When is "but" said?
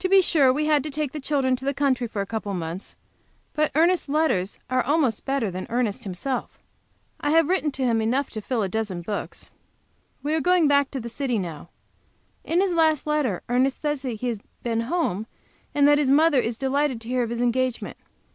3.54-3.70